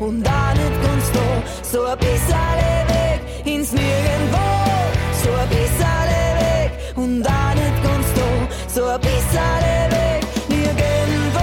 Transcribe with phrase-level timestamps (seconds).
[0.00, 1.42] und auch nicht ganz da.
[1.62, 2.56] So ein bisschen
[2.88, 4.38] Weg ins Nirgendwo,
[5.22, 8.20] so ein bisschen Weg und auch nicht ganz da.
[8.68, 9.60] So ein bisschen
[9.90, 11.40] Weg nirgendwo.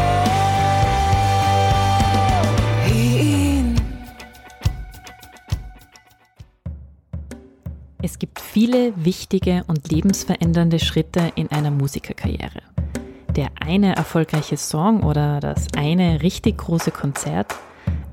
[2.86, 3.76] Hin.
[8.02, 12.64] Es gibt viele wichtige und lebensverändernde Schritte in einer Musikerkarriere.
[13.36, 17.54] Der eine erfolgreiche Song oder das eine richtig große Konzert,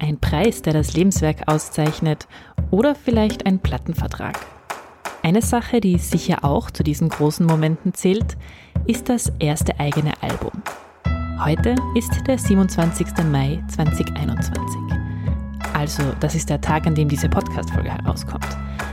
[0.05, 2.29] ein Preis, der das Lebenswerk auszeichnet
[2.71, 4.39] oder vielleicht ein Plattenvertrag.
[5.23, 8.37] Eine Sache, die sicher auch zu diesen großen Momenten zählt,
[8.87, 10.53] ist das erste eigene Album.
[11.43, 13.07] Heute ist der 27.
[13.33, 14.79] Mai 2021.
[15.73, 18.47] Also, das ist der Tag, an dem diese Podcast-Folge herauskommt.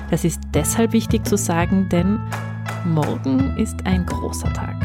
[0.09, 2.19] Das ist deshalb wichtig zu sagen, denn
[2.85, 4.75] morgen ist ein großer Tag.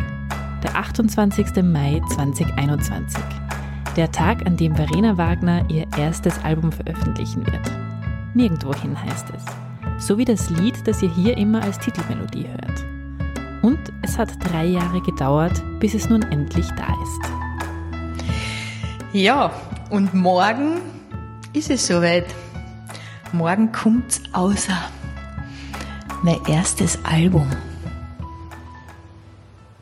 [0.64, 1.62] Der 28.
[1.62, 3.22] Mai 2021.
[3.96, 7.72] Der Tag, an dem Verena Wagner ihr erstes Album veröffentlichen wird.
[8.34, 10.06] Nirgendwohin heißt es.
[10.06, 12.84] So wie das Lied, das ihr hier immer als Titelmelodie hört.
[13.62, 17.32] Und es hat drei Jahre gedauert, bis es nun endlich da ist.
[19.14, 19.50] Ja,
[19.88, 20.82] und morgen
[21.54, 22.26] ist es soweit.
[23.32, 24.76] Morgen kommt's außer
[26.22, 27.48] mein erstes Album.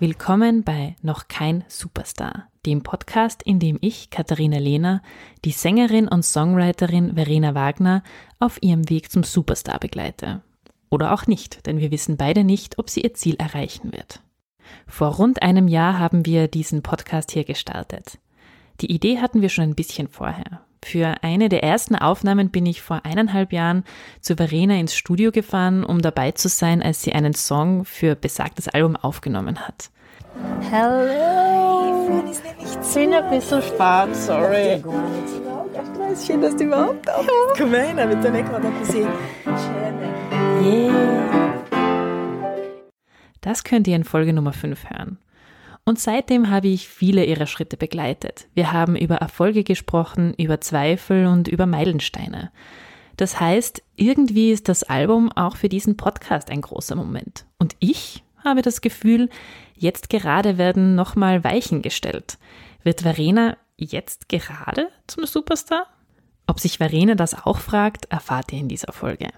[0.07, 5.01] Willkommen bei Noch kein Superstar, dem Podcast, in dem ich, Katharina Lehner,
[5.47, 8.03] die Sängerin und Songwriterin Verena Wagner
[8.39, 10.43] auf ihrem Weg zum Superstar begleite.
[10.91, 14.21] Oder auch nicht, denn wir wissen beide nicht, ob sie ihr Ziel erreichen wird.
[14.87, 18.19] Vor rund einem Jahr haben wir diesen Podcast hier gestartet.
[18.83, 20.61] Die Idee hatten wir schon ein bisschen vorher.
[20.85, 23.85] Für eine der ersten Aufnahmen bin ich vor eineinhalb Jahren
[24.21, 28.69] zu Verena ins Studio gefahren, um dabei zu sein, als sie einen Song für besagtes
[28.69, 29.89] Album aufgenommen hat.
[30.71, 32.23] Hallo!
[32.31, 34.83] Ich bin ein bisschen spät, sorry.
[36.25, 37.31] Schön, dass du überhaupt da bist.
[37.57, 39.09] Komm rein, mit der Weg gerade ein bisschen.
[40.63, 41.55] Yeah.
[43.41, 45.19] Das könnt ihr in Folge Nummer 5 hören.
[45.85, 48.49] Und seitdem habe ich viele ihrer Schritte begleitet.
[48.55, 52.51] Wir haben über Erfolge gesprochen, über Zweifel und über Meilensteine.
[53.17, 57.45] Das heißt, irgendwie ist das Album auch für diesen Podcast ein großer Moment.
[57.59, 59.29] Und ich habe das Gefühl,
[59.85, 62.39] jetzt gerade werden nochmal Weichen gestellt.
[62.83, 65.87] Wird Verena jetzt gerade zum Superstar?
[66.49, 69.29] Ob sich Verena das auch fragt, erfahrt ihr in dieser Folge.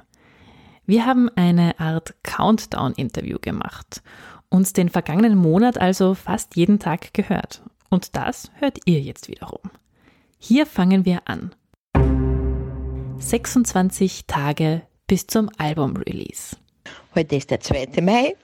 [0.86, 4.02] Wir haben eine Art Countdown-Interview gemacht
[4.48, 7.62] uns den vergangenen Monat also fast jeden Tag gehört.
[7.90, 9.60] Und das hört ihr jetzt wiederum.
[10.38, 11.54] Hier fangen wir an.
[13.18, 16.56] 26 Tage bis zum Album-Release.
[17.16, 18.00] Heute ist der 2.
[18.02, 18.36] Mai.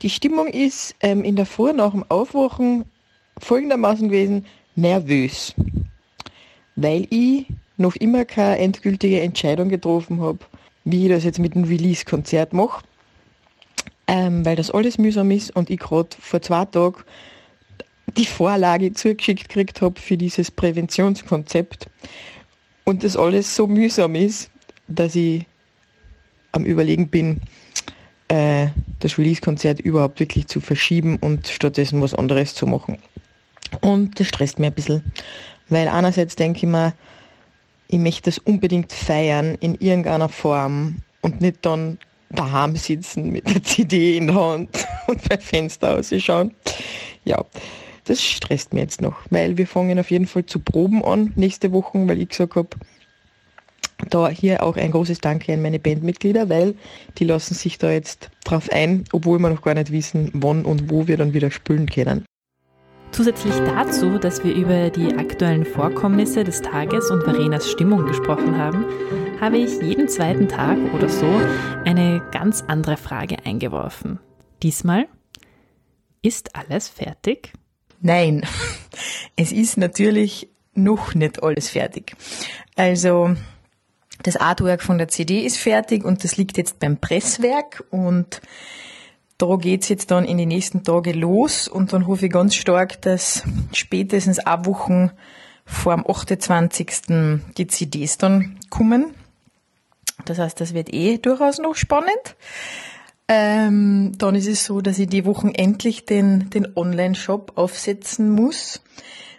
[0.00, 2.84] Die Stimmung ist ähm, in der Früh nach dem Aufwachen
[3.38, 5.54] folgendermaßen gewesen, nervös.
[6.76, 10.38] Weil ich noch immer keine endgültige Entscheidung getroffen habe,
[10.84, 12.84] wie ich das jetzt mit dem Release-Konzert mache
[14.06, 17.02] ähm, weil das alles mühsam ist und ich gerade vor zwei Tagen
[18.16, 21.88] die Vorlage zugeschickt gekriegt habe für dieses Präventionskonzept
[22.84, 24.50] und das alles so mühsam ist,
[24.88, 25.46] dass ich
[26.52, 27.40] am Überlegen bin,
[28.34, 28.68] äh,
[28.98, 32.98] das Release-Konzert überhaupt wirklich zu verschieben und stattdessen was anderes zu machen.
[33.80, 35.12] Und das stresst mir ein bisschen,
[35.68, 36.94] weil einerseits denke ich mir,
[37.86, 41.98] ich möchte das unbedingt feiern in irgendeiner Form und nicht dann
[42.30, 46.52] daheim sitzen mit der CD in der Hand und beim Fenster ausschauen.
[47.24, 47.44] Ja,
[48.04, 51.72] das stresst mir jetzt noch, weil wir fangen auf jeden Fall zu Proben an nächste
[51.72, 52.68] Woche, weil ich gesagt habe,
[54.10, 56.74] da hier auch ein großes Danke an meine Bandmitglieder, weil
[57.18, 60.90] die lassen sich da jetzt drauf ein, obwohl wir noch gar nicht wissen, wann und
[60.90, 62.24] wo wir dann wieder spülen können.
[63.12, 68.84] Zusätzlich dazu, dass wir über die aktuellen Vorkommnisse des Tages und Verenas Stimmung gesprochen haben,
[69.40, 71.40] habe ich jeden zweiten Tag oder so
[71.84, 74.18] eine ganz andere Frage eingeworfen.
[74.64, 75.06] Diesmal,
[76.22, 77.52] ist alles fertig?
[78.00, 78.44] Nein,
[79.36, 82.16] es ist natürlich noch nicht alles fertig.
[82.74, 83.36] Also
[84.22, 88.40] das Artwork von der CD ist fertig und das liegt jetzt beim Presswerk und
[89.38, 93.02] da geht's jetzt dann in die nächsten Tage los und dann hoffe ich ganz stark,
[93.02, 95.10] dass spätestens ab Wochen
[95.66, 96.88] vor dem 28.
[97.56, 99.14] die CDs dann kommen.
[100.24, 102.36] Das heißt, das wird eh durchaus noch spannend.
[103.26, 108.82] Ähm, dann ist es so, dass ich die Wochen endlich den, den Online-Shop aufsetzen muss,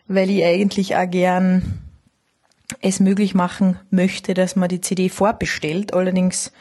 [0.08, 1.85] weil ich eigentlich auch gern
[2.82, 5.94] es möglich machen möchte, dass man die CD vorbestellt.
[5.94, 6.52] Allerdings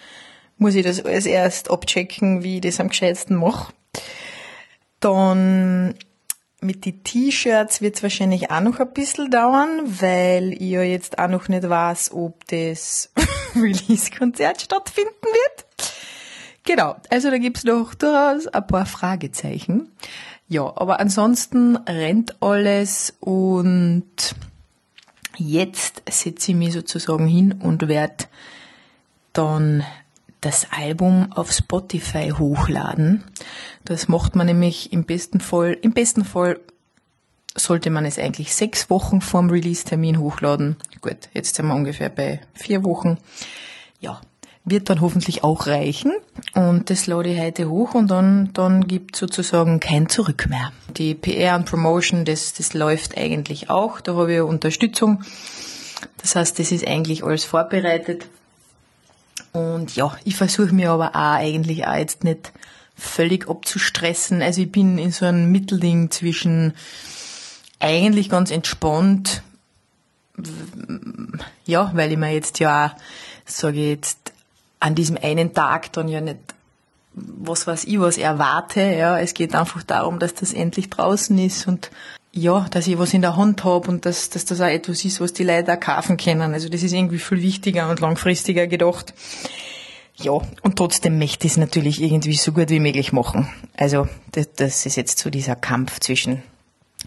[0.59, 3.73] muss ich das alles erst abchecken, wie ich das am gescheitsten mache.
[5.01, 5.95] Dann
[6.61, 11.19] mit den T-Shirts wird es wahrscheinlich auch noch ein bisschen dauern, weil ich ja jetzt
[11.19, 13.11] auch noch nicht weiß, ob das
[13.55, 15.67] Release-Konzert stattfinden wird.
[16.65, 19.93] Genau, also da gibt's noch durchaus ein paar Fragezeichen.
[20.49, 24.35] Ja, aber ansonsten rennt alles und
[25.37, 28.25] jetzt setze ich mich sozusagen hin und werde
[29.33, 29.85] dann
[30.41, 33.25] das Album auf Spotify hochladen.
[33.85, 36.61] Das macht man nämlich im besten Fall, im besten Fall
[37.57, 40.77] sollte man es eigentlich sechs Wochen vorm Release-Termin hochladen.
[41.01, 43.19] Gut, jetzt sind wir ungefähr bei vier Wochen.
[44.01, 44.21] Ja,
[44.65, 46.13] wird dann hoffentlich auch reichen.
[46.55, 50.73] Und das lade ich heute hoch und dann, dann gibt sozusagen kein Zurück mehr.
[50.97, 54.01] Die PR und Promotion, das, das läuft eigentlich auch.
[54.01, 55.23] Da habe ich Unterstützung.
[56.19, 58.27] Das heißt, das ist eigentlich alles vorbereitet.
[59.53, 62.53] Und ja, ich versuche mir aber auch eigentlich auch jetzt nicht
[62.97, 64.41] völlig abzustressen.
[64.41, 66.75] Also ich bin in so einem Mittelding zwischen
[67.81, 69.43] eigentlich ganz entspannt,
[71.67, 72.97] ja, weil ich mir jetzt ja,
[73.45, 74.24] sage ich jetzt,
[74.85, 76.37] an diesem einen Tag dann ja nicht,
[77.15, 78.83] was weiß ich, was erwarte.
[78.83, 81.91] Ja, es geht einfach darum, dass das endlich draußen ist und
[82.33, 85.23] ja, dass ich was in der Hand habe und dass, dass das auch etwas ist,
[85.23, 86.53] was die Leute auch kaufen können.
[86.53, 89.15] Also das ist irgendwie viel wichtiger und langfristiger gedacht.
[90.17, 93.49] Ja, und trotzdem möchte ich es natürlich irgendwie so gut wie möglich machen.
[93.77, 96.43] Also das, das ist jetzt so dieser Kampf zwischen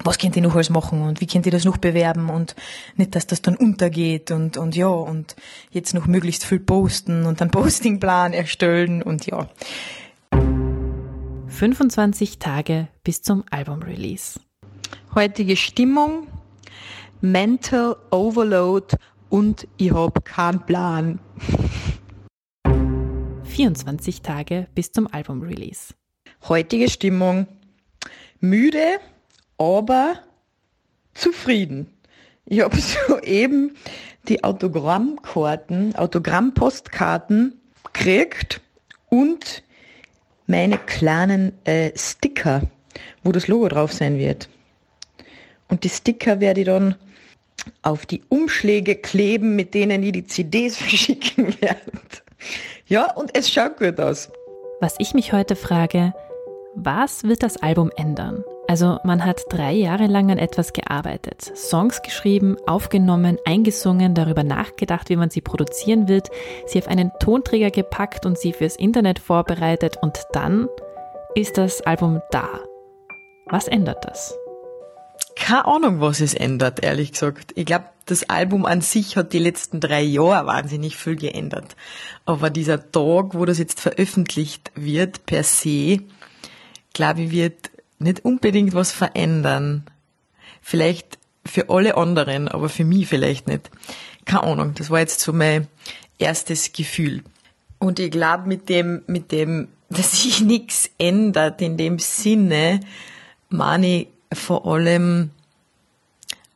[0.03, 2.55] was könnt ihr noch alles machen und wie könnt ihr das noch bewerben und
[2.95, 5.35] nicht, dass das dann untergeht und, und ja, und
[5.71, 9.49] jetzt noch möglichst viel posten und dann Postingplan erstellen und ja.
[11.47, 14.39] 25 Tage bis zum Album-Release.
[15.15, 16.27] Heutige Stimmung,
[17.21, 18.95] Mental Overload
[19.29, 21.19] und ich hab keinen Plan.
[23.43, 25.95] 24 Tage bis zum Album-Release.
[26.47, 27.47] Heutige Stimmung,
[28.39, 28.99] müde,
[29.57, 30.19] aber
[31.13, 31.87] zufrieden.
[32.45, 32.77] Ich habe
[33.07, 33.75] soeben
[34.27, 38.61] die Autogrammkarten, Autogrammpostkarten gekriegt
[39.09, 39.63] und
[40.47, 42.61] meine kleinen äh, Sticker,
[43.23, 44.49] wo das Logo drauf sein wird.
[45.67, 46.95] Und die Sticker werde ich dann
[47.81, 51.91] auf die Umschläge kleben, mit denen ich die CDs verschicken werde.
[52.85, 54.29] Ja, und es schaut gut aus.
[54.79, 56.13] Was ich mich heute frage,
[56.75, 58.43] was wird das Album ändern?
[58.67, 65.09] Also man hat drei Jahre lang an etwas gearbeitet, Songs geschrieben, aufgenommen, eingesungen, darüber nachgedacht,
[65.09, 66.29] wie man sie produzieren wird,
[66.65, 70.67] sie auf einen Tonträger gepackt und sie fürs Internet vorbereitet und dann
[71.33, 72.49] ist das Album da.
[73.45, 74.37] Was ändert das?
[75.37, 77.53] Keine Ahnung, was es ändert, ehrlich gesagt.
[77.55, 81.77] Ich glaube, das Album an sich hat die letzten drei Jahre wahnsinnig viel geändert.
[82.25, 85.99] Aber dieser Tag, wo das jetzt veröffentlicht wird, per se,
[86.93, 89.85] glaube ich, wird nicht unbedingt was verändern.
[90.61, 93.69] Vielleicht für alle anderen, aber für mich vielleicht nicht.
[94.25, 95.67] Keine Ahnung, das war jetzt so mein
[96.19, 97.23] erstes Gefühl.
[97.79, 102.81] Und ich glaube, mit dem, mit dem, dass sich nichts ändert in dem Sinne,
[103.49, 105.31] meine ich vor allem,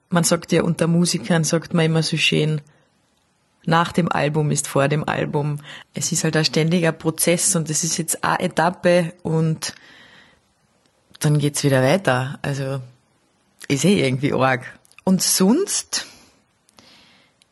[0.10, 2.60] man sagt ja unter Musikern, sagt man immer so schön,
[3.66, 5.60] nach dem Album ist vor dem Album.
[5.94, 9.74] Es ist halt ein ständiger Prozess und es ist jetzt eine Etappe und
[11.22, 12.40] dann geht's wieder weiter.
[12.42, 12.82] Also
[13.68, 14.66] ist eh irgendwie arg.
[15.04, 16.06] Und sonst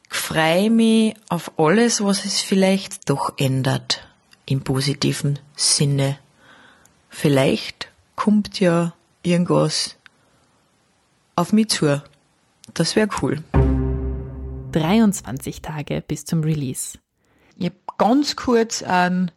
[0.09, 4.07] freue mich auf alles, was es vielleicht doch ändert
[4.45, 6.19] im positiven Sinne.
[7.09, 9.95] Vielleicht kommt ja irgendwas
[11.35, 12.01] auf mich zu.
[12.73, 13.43] Das wäre cool.
[14.71, 16.97] 23 Tage bis zum Release.
[17.57, 19.31] Ich habe ganz kurz einen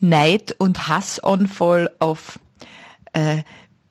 [0.00, 2.38] Neid- und Hassanfall auf
[3.12, 3.42] äh,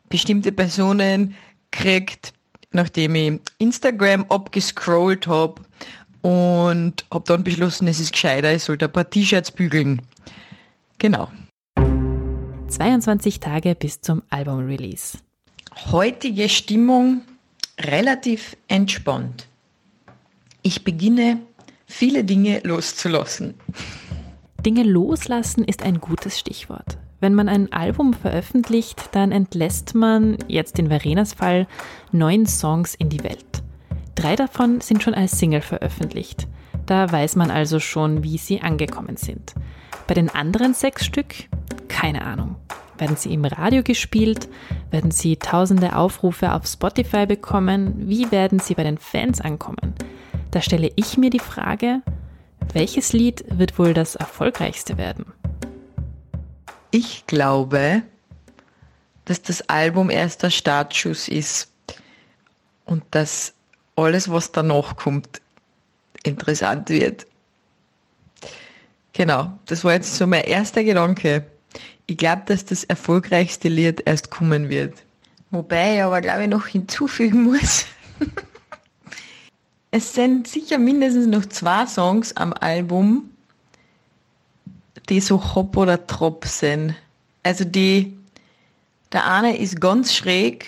[0.10, 1.36] bestimmte Personen
[1.72, 2.34] kriegt,
[2.72, 5.62] nachdem ich Instagram abgescrollt habe
[6.22, 10.02] und habe dann beschlossen, es ist gescheiter, ich sollte ein paar T-Shirts bügeln.
[10.98, 11.30] Genau.
[12.68, 15.18] 22 Tage bis zum Album-Release.
[15.92, 17.22] Heutige Stimmung
[17.80, 19.48] relativ entspannt.
[20.62, 21.40] Ich beginne
[21.86, 23.56] viele Dinge loszulassen.
[24.66, 26.98] Dinge loslassen ist ein gutes Stichwort.
[27.22, 31.68] Wenn man ein Album veröffentlicht, dann entlässt man, jetzt in Verenas Fall,
[32.12, 33.62] neun Songs in die Welt.
[34.16, 36.48] Drei davon sind schon als Single veröffentlicht.
[36.86, 39.54] Da weiß man also schon, wie sie angekommen sind.
[40.08, 41.36] Bei den anderen sechs Stück,
[41.88, 42.56] keine Ahnung.
[42.98, 44.50] Werden sie im Radio gespielt?
[44.90, 47.94] Werden sie tausende Aufrufe auf Spotify bekommen?
[48.10, 49.94] Wie werden sie bei den Fans ankommen?
[50.52, 52.02] Da stelle ich mir die Frage,
[52.74, 55.26] welches Lied wird wohl das erfolgreichste werden?
[56.92, 58.02] Ich glaube,
[59.26, 61.72] dass das Album erst der Startschuss ist
[62.86, 63.54] und dass
[63.96, 65.42] alles, was danach kommt,
[66.24, 67.28] interessant wird.
[69.14, 71.46] Genau, das war jetzt so mein erster Gedanke.
[72.08, 74.96] Ich glaube, dass das erfolgreichste Lied erst kommen wird.
[75.52, 77.86] Wobei ich aber, glaube ich, noch hinzufügen muss.
[79.92, 83.30] es sind sicher mindestens noch zwei Songs am Album,
[85.08, 86.96] die so Hop oder Trop sind.
[87.44, 88.18] Also die,
[89.12, 90.66] der eine ist ganz schräg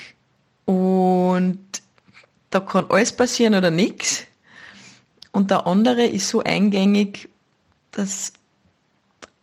[0.65, 1.59] und
[2.49, 4.25] da kann alles passieren oder nichts.
[5.31, 7.29] Und der andere ist so eingängig,
[7.91, 8.33] dass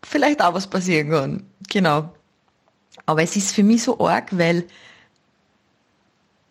[0.03, 1.47] vielleicht auch was passieren kann.
[1.69, 2.13] Genau.
[3.07, 4.65] Aber es ist für mich so arg, weil,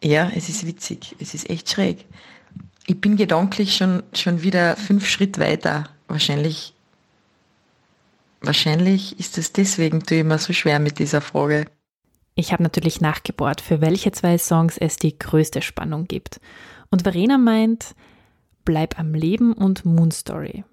[0.04, 1.16] ja, es ist witzig.
[1.20, 2.06] Es ist echt schräg.
[2.88, 5.90] Ich bin gedanklich schon, schon wieder fünf Schritt weiter.
[6.08, 6.74] Wahrscheinlich,
[8.42, 11.66] wahrscheinlich ist es deswegen, ich mir so schwer mit dieser Frage.
[12.36, 16.40] Ich habe natürlich nachgebohrt, für welche zwei Songs es die größte Spannung gibt.
[16.92, 17.96] Und Verena meint,
[18.68, 20.66] Bleib am Leben und Moon Story.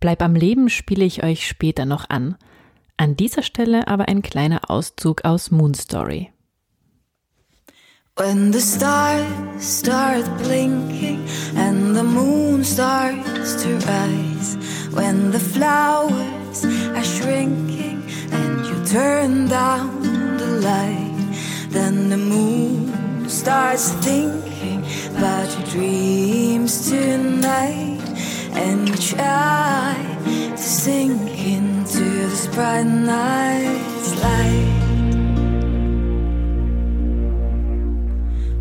[0.00, 2.36] Bleib am Leben spiele ich euch später noch an.
[2.96, 6.32] An dieser Stelle aber ein kleiner Auszug aus Moon Story.
[8.16, 9.26] When the stars
[9.60, 11.20] start blinking
[11.56, 14.56] and the moon starts to rise,
[14.92, 20.02] when the flowers are shrinking and you turn down
[20.38, 24.84] the light, then the moon starts thinking
[25.16, 28.00] about your dreams tonight
[28.52, 29.94] and you try
[30.24, 34.72] to sink into this bright night's light.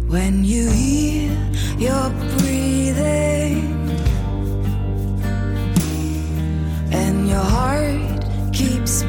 [0.08, 1.32] When you hear
[1.78, 3.35] your breathing
[6.96, 9.04] and your heart keeps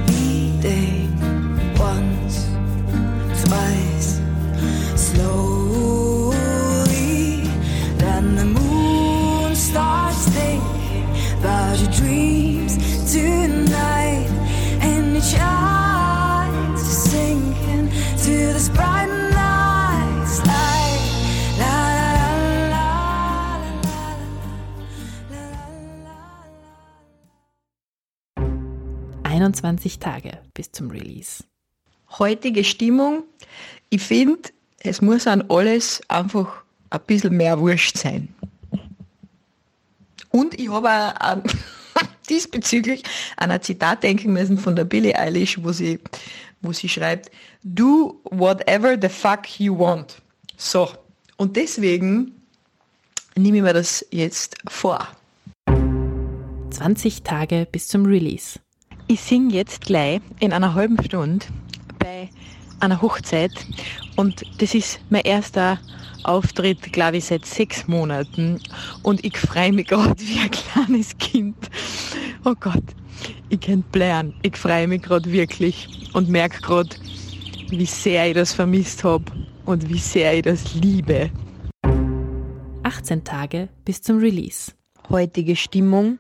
[29.47, 31.45] 21 Tage bis zum Release.
[32.19, 33.23] Heutige Stimmung,
[33.91, 34.51] ich finde,
[34.81, 38.29] es muss an alles einfach ein bisschen mehr Wurscht sein.
[40.31, 41.43] Und ich habe auch an,
[42.29, 43.05] diesbezüglich
[43.37, 46.01] an ein Zitat denken müssen von der Billie Eilish, wo sie,
[46.61, 47.31] wo sie schreibt,
[47.63, 50.17] do whatever the fuck you want.
[50.57, 50.91] So.
[51.37, 52.33] Und deswegen
[53.37, 55.07] nehme ich mir das jetzt vor.
[56.71, 58.59] 20 Tage bis zum Release.
[59.09, 61.47] Ich singe jetzt gleich in einer halben Stunde
[62.01, 62.29] bei
[62.81, 63.53] einer Hochzeit
[64.17, 65.79] und das ist mein erster
[66.25, 68.61] Auftritt, glaube ich, seit sechs Monaten
[69.05, 71.71] und ich freue mich gerade wie ein kleines Kind.
[72.45, 72.83] Oh Gott,
[73.49, 74.35] ich kann blären.
[74.43, 76.91] Ich freue mich gerade wirklich und merke gerade,
[77.69, 79.25] wie sehr ich das vermisst habe
[79.67, 81.31] und wie sehr ich das liebe.
[82.83, 84.73] 18 Tage bis zum Release.
[85.09, 86.19] Heutige Stimmung.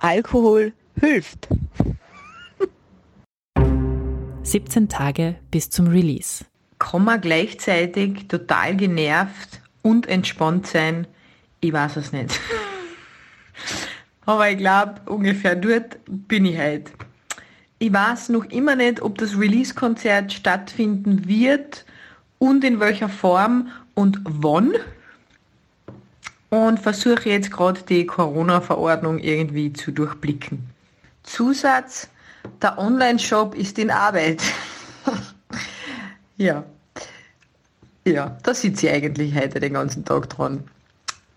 [0.00, 1.48] Alkohol hilft.
[4.42, 6.44] 17 Tage bis zum Release.
[6.78, 11.06] kann man gleichzeitig total genervt und entspannt sein?
[11.60, 12.38] Ich weiß es nicht.
[14.26, 16.92] Aber ich glaube, ungefähr dort bin ich halt.
[17.78, 21.84] Ich weiß noch immer nicht, ob das Release-Konzert stattfinden wird
[22.38, 24.72] und in welcher Form und wann.
[26.50, 30.75] Und versuche jetzt gerade die Corona-Verordnung irgendwie zu durchblicken.
[31.26, 32.08] Zusatz,
[32.62, 34.42] der Online-Shop ist in Arbeit.
[36.38, 36.64] Ja.
[38.06, 40.64] Ja, da sitze ich eigentlich heute den ganzen Tag dran.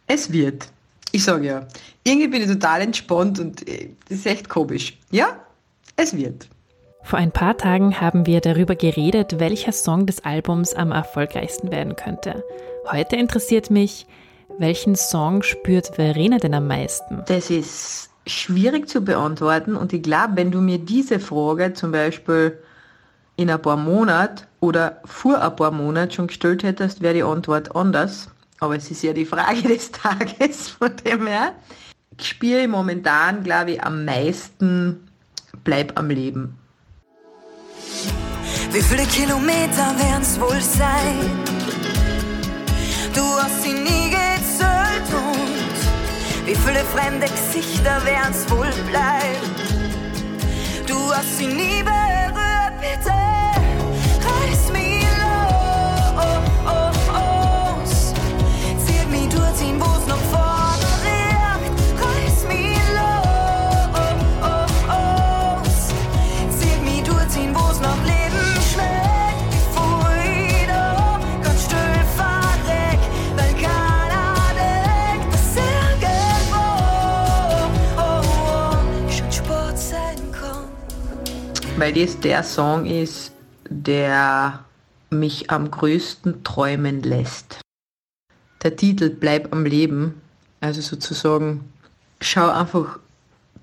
[0.08, 0.68] Es wird.
[1.12, 1.68] Ich sage ja,
[2.04, 4.98] irgendwie bin ich total entspannt und äh, das ist echt komisch.
[5.10, 5.40] Ja,
[5.96, 6.48] es wird.
[7.04, 11.96] Vor ein paar Tagen haben wir darüber geredet, welcher Song des Albums am erfolgreichsten werden
[11.96, 12.44] könnte.
[12.92, 14.06] Heute interessiert mich,
[14.60, 17.24] welchen Song spürt Verena denn am meisten?
[17.26, 22.58] Das ist schwierig zu beantworten und ich glaube, wenn du mir diese Frage zum Beispiel
[23.36, 27.76] in ein paar Monaten oder vor ein paar Monaten schon gestellt hättest, wäre die Antwort
[27.76, 28.30] anders.
[28.60, 31.54] Aber es ist ja die Frage des Tages, von dem her.
[32.18, 35.06] Ich spüre momentan, glaube ich, am meisten
[35.64, 36.58] Bleib am Leben.
[38.72, 41.16] Wie viele Kilometer werden's wohl sein?
[43.14, 44.49] Du hast sie nie wie
[46.66, 49.56] viele fremde Gesichter werden's wohl bleiben?
[50.88, 53.14] Du hast sie nie berührt, bitte
[54.28, 54.89] reiß mich
[81.80, 83.32] weil das der Song ist,
[83.70, 84.66] der
[85.10, 87.62] mich am größten träumen lässt.
[88.62, 90.22] Der Titel Bleib am Leben,
[90.60, 91.64] also sozusagen,
[92.20, 93.00] schau einfach,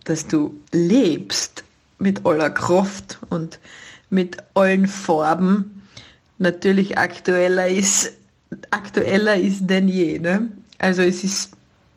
[0.05, 1.63] dass du lebst
[1.99, 3.59] mit aller Kraft und
[4.09, 5.83] mit allen Farben.
[6.39, 8.15] Natürlich aktueller ist,
[8.71, 10.51] aktueller ist denn je, ne?
[10.79, 11.51] Also es ist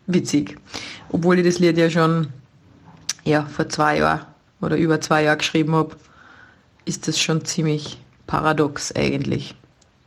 [0.05, 0.57] witzig.
[1.09, 2.27] Obwohl ich das Lied ja schon
[3.23, 4.25] ja, vor zwei Jahren
[4.59, 5.95] oder über zwei Jahren geschrieben habe,
[6.89, 9.55] ist das schon ziemlich paradox eigentlich.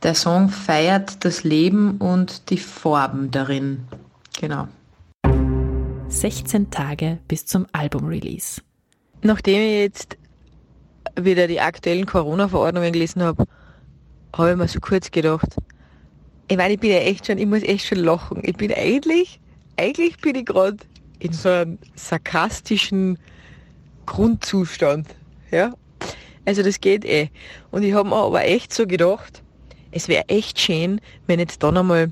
[0.03, 3.85] Der Song feiert das Leben und die Farben darin.
[4.37, 4.67] Genau.
[6.09, 8.61] 16 Tage bis zum Album-Release.
[9.21, 10.17] Nachdem ich jetzt
[11.19, 13.45] wieder die aktuellen Corona-Verordnungen gelesen habe,
[14.35, 15.55] habe ich mir so kurz gedacht,
[16.49, 18.41] ich meine, ich bin ja echt schon, ich muss echt schon lachen.
[18.43, 19.39] Ich bin eigentlich,
[19.77, 20.77] eigentlich bin ich gerade
[21.19, 23.17] in so einem sarkastischen
[24.05, 25.07] Grundzustand.
[25.49, 25.73] Ja?
[26.45, 27.29] Also das geht eh.
[27.71, 29.41] Und ich habe mir aber echt so gedacht,
[29.91, 32.11] es wäre echt schön, wenn jetzt dann einmal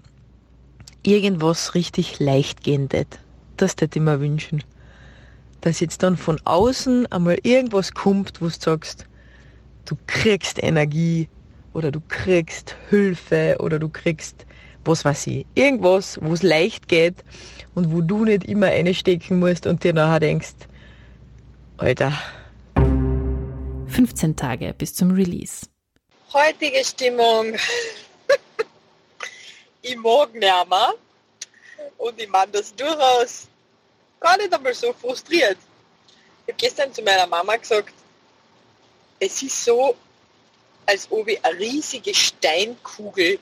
[1.04, 3.20] irgendwas richtig leicht gehen tät.
[3.58, 4.64] Das hätte ich mir wünschen.
[5.62, 9.06] Dass jetzt dann von außen einmal irgendwas kommt, wo du sagst,
[9.86, 11.28] du kriegst Energie
[11.74, 14.46] oder du kriegst Hilfe oder du kriegst
[14.86, 17.24] was weiß ich, irgendwas, wo es leicht geht
[17.76, 20.56] und wo du nicht immer einstecken musst und dir nachher denkst,
[21.78, 22.14] Alter.
[23.92, 25.68] 15 Tage bis zum Release.
[26.34, 27.56] Heutige Stimmung.
[29.82, 30.66] ich mag mehr.
[31.98, 33.48] Und ich meine das durchaus
[34.20, 35.58] gar nicht einmal so frustriert.
[36.46, 37.94] Ich habe gestern zu meiner Mama gesagt,
[39.20, 39.96] es ist so,
[40.86, 43.40] als ob ich eine riesige Steinkugel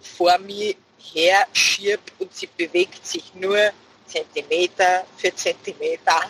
[0.00, 3.70] vor mir her schiebt und sie bewegt sich nur
[4.06, 6.22] Zentimeter für Zentimeter.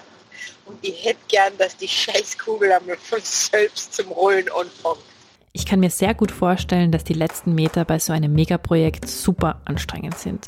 [0.65, 5.05] Und ich hätte gern, dass die Scheißkugel einmal von selbst zum Rollen anfängt.
[5.53, 9.61] Ich kann mir sehr gut vorstellen, dass die letzten Meter bei so einem Megaprojekt super
[9.65, 10.47] anstrengend sind.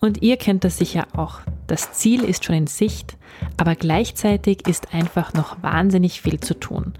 [0.00, 1.40] Und ihr kennt das sicher auch.
[1.66, 3.16] Das Ziel ist schon in Sicht,
[3.56, 6.92] aber gleichzeitig ist einfach noch wahnsinnig viel zu tun.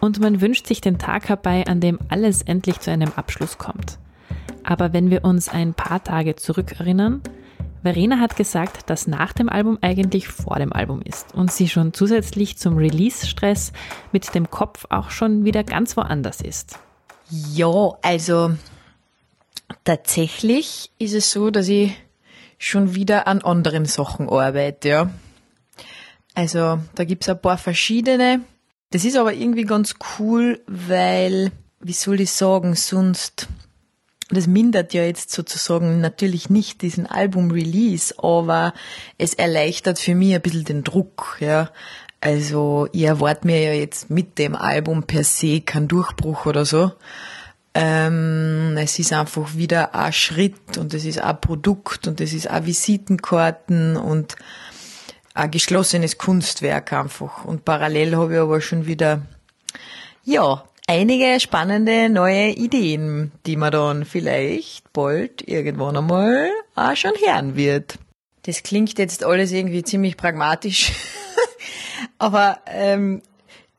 [0.00, 3.98] Und man wünscht sich den Tag herbei, an dem alles endlich zu einem Abschluss kommt.
[4.64, 7.22] Aber wenn wir uns ein paar Tage zurückerinnern,
[7.82, 11.92] Verena hat gesagt, dass nach dem Album eigentlich vor dem Album ist und sie schon
[11.92, 13.72] zusätzlich zum Release-Stress
[14.12, 16.78] mit dem Kopf auch schon wieder ganz woanders ist.
[17.30, 18.52] Ja, also
[19.84, 21.92] tatsächlich ist es so, dass ich
[22.58, 25.10] schon wieder an anderen Sachen arbeite, ja.
[26.34, 28.40] Also da gibt's ein paar verschiedene.
[28.90, 33.48] Das ist aber irgendwie ganz cool, weil, wie soll ich sagen, sonst
[34.36, 38.72] das mindert ja jetzt sozusagen natürlich nicht diesen Album-Release, aber
[39.18, 41.70] es erleichtert für mich ein bisschen den Druck, ja.
[42.20, 46.92] Also, ich erwarte mir ja jetzt mit dem Album per se keinen Durchbruch oder so.
[47.74, 52.46] Ähm, es ist einfach wieder ein Schritt und es ist ein Produkt und es ist
[52.46, 54.36] ein Visitenkarten und
[55.34, 57.44] ein geschlossenes Kunstwerk einfach.
[57.44, 59.22] Und parallel habe ich aber schon wieder,
[60.22, 67.56] ja, einige spannende neue Ideen, die man dann vielleicht bald irgendwann einmal auch schon hören
[67.56, 67.98] wird.
[68.42, 70.92] Das klingt jetzt alles irgendwie ziemlich pragmatisch,
[72.18, 73.22] aber ähm,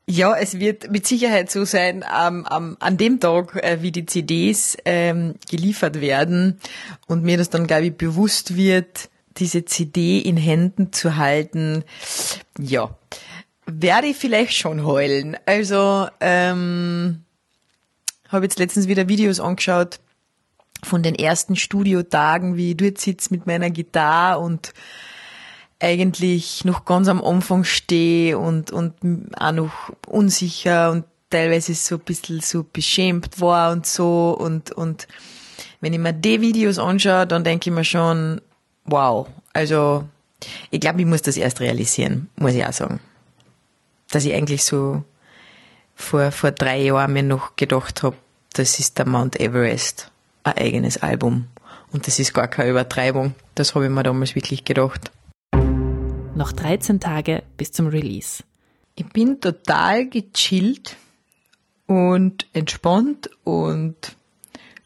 [0.08, 4.06] ja, es wird mit Sicherheit so sein, ähm, ähm, an dem Tag, äh, wie die
[4.06, 6.58] CDs ähm, geliefert werden
[7.06, 11.84] und mir das dann, glaube ich, bewusst wird, diese CD in Händen zu halten.
[12.58, 12.90] Ja,
[13.66, 15.36] werde ich vielleicht schon heulen.
[15.46, 17.24] Also, ähm,
[18.28, 20.00] habe jetzt letztens wieder Videos angeschaut
[20.82, 24.74] von den ersten Studiotagen, wie ich dort sitze mit meiner Gitarre und
[25.80, 28.94] eigentlich noch ganz am Anfang stehe und, und
[29.38, 34.36] auch noch unsicher und teilweise so ein bisschen so beschämt war und so.
[34.38, 35.08] Und, und
[35.80, 38.40] wenn ich mir die Videos anschaue, dann denke ich mir schon,
[38.84, 40.04] wow, also
[40.70, 43.00] ich glaube, ich muss das erst realisieren, muss ich auch sagen
[44.10, 45.02] dass ich eigentlich so
[45.94, 48.16] vor, vor drei Jahren mir noch gedacht habe,
[48.52, 50.10] das ist der Mount Everest,
[50.44, 51.48] ein eigenes Album.
[51.92, 53.34] Und das ist gar keine Übertreibung.
[53.54, 55.10] Das habe ich mir damals wirklich gedacht.
[56.34, 58.42] Noch 13 Tage bis zum Release.
[58.96, 60.96] Ich bin total gechillt
[61.86, 64.16] und entspannt und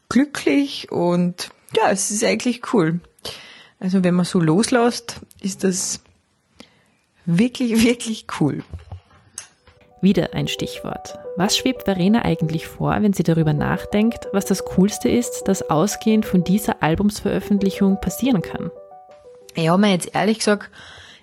[0.09, 2.99] glücklich und ja, es ist eigentlich cool.
[3.79, 6.01] Also wenn man so loslässt, ist das
[7.25, 8.63] wirklich, wirklich cool.
[10.01, 11.19] Wieder ein Stichwort.
[11.35, 16.25] Was schwebt Verena eigentlich vor, wenn sie darüber nachdenkt, was das Coolste ist, das ausgehend
[16.25, 18.71] von dieser Albumsveröffentlichung passieren kann?
[19.55, 20.69] Ich habe mir jetzt ehrlich gesagt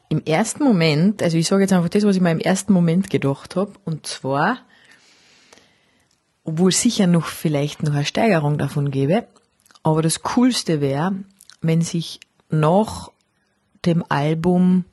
[0.09, 3.09] im ersten Moment, also ich sage jetzt einfach das, was ich mir im ersten Moment
[3.09, 4.59] gedacht habe, und zwar,
[6.45, 9.27] obwohl sicher noch vielleicht noch eine Steigerung davon gäbe.
[9.83, 11.15] Aber das Coolste wäre,
[11.63, 13.11] wenn sich nach
[13.87, 14.85] dem Album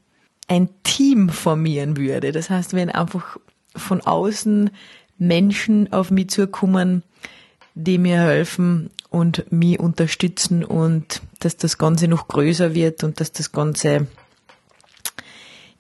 [0.47, 2.31] ein Team formieren würde.
[2.31, 3.37] Das heißt, wenn einfach
[3.75, 4.69] von außen
[5.17, 7.03] Menschen auf mich zukommen,
[7.75, 13.31] die mir helfen und mich unterstützen und dass das Ganze noch größer wird und dass
[13.31, 14.07] das Ganze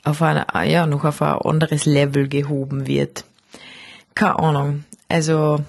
[0.03, 3.25] auf ein, ja, noch auf ein anderes Level gehoben wird.
[4.15, 4.85] Keine Ahnung.
[5.07, 5.63] Also,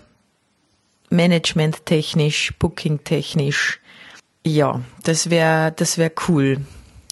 [1.10, 3.80] Management technisch, Booking technisch.
[4.44, 6.60] Ja, das wäre, das wäre cool.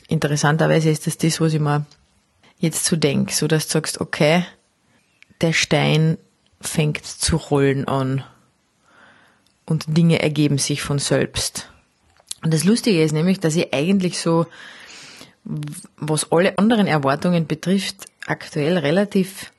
[0.09, 1.87] Interessanterweise ist das das, was ich mir
[2.59, 4.45] jetzt so denke, so dass du sagst, okay,
[5.43, 6.19] der Stein
[6.61, 8.25] fängt zu rollen an
[9.67, 11.71] und Dinge ergeben sich von selbst.
[12.43, 14.47] Und das Lustige ist nämlich, dass ich eigentlich so,
[15.97, 19.53] was alle anderen Erwartungen betrifft, aktuell relativ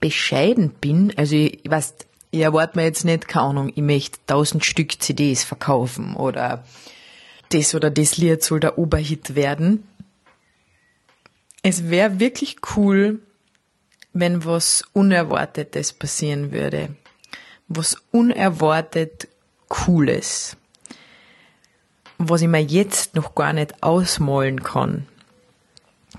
[0.00, 1.12] bescheiden bin.
[1.16, 1.94] Also ich, weiß,
[2.30, 6.64] ich erwarte mir jetzt nicht, keine Ahnung, ich möchte tausend Stück CDs verkaufen oder
[7.50, 9.86] das oder das Lied soll der Oberhit werden.
[11.62, 13.20] Es wäre wirklich cool,
[14.20, 16.90] wenn was Unerwartetes passieren würde.
[17.68, 19.28] Was unerwartet
[19.68, 20.56] Cooles.
[22.18, 25.06] Was ich mir jetzt noch gar nicht ausmalen kann.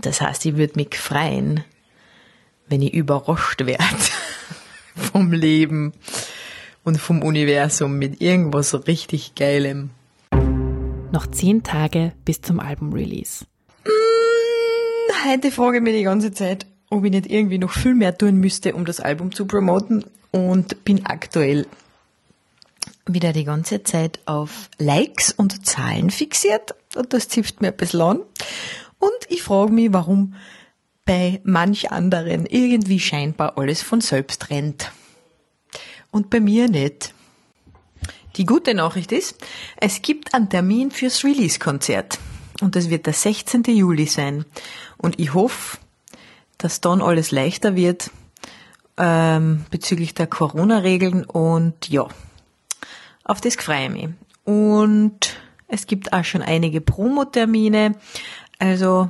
[0.02, 1.66] Das heißt, ich würde mich freuen,
[2.70, 3.84] wenn ich überrascht werde
[4.96, 5.94] vom Leben
[6.86, 9.90] und vom Universum mit irgendwas richtig Geilem.
[11.12, 13.46] Noch zehn Tage bis zum Album-Release.
[13.84, 18.18] Mm, heute frage ich mich die ganze Zeit, ob ich nicht irgendwie noch viel mehr
[18.18, 21.68] tun müsste, um das Album zu promoten und bin aktuell
[23.06, 28.02] wieder die ganze Zeit auf Likes und Zahlen fixiert und das zipft mir ein bisschen
[28.02, 28.20] an.
[29.00, 30.36] Und ich frage mich, warum
[31.06, 34.92] bei manch anderen irgendwie scheinbar alles von selbst rennt.
[36.12, 37.14] Und bei mir nicht.
[38.36, 39.36] Die gute Nachricht ist,
[39.78, 42.20] es gibt einen Termin fürs Release-Konzert.
[42.62, 43.64] Und das wird der 16.
[43.64, 44.46] Juli sein.
[44.98, 45.78] Und ich hoffe,
[46.60, 48.12] dass dann alles leichter wird
[48.98, 51.24] ähm, bezüglich der Corona-Regeln.
[51.24, 52.08] Und ja,
[53.24, 54.10] auf das freue ich mich.
[54.44, 55.36] Und
[55.68, 57.96] es gibt auch schon einige Promotermine.
[58.60, 59.10] Also